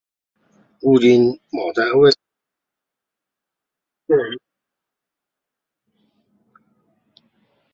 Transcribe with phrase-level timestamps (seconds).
[0.79, 2.09] 如今为某单位
[4.07, 4.39] 用房。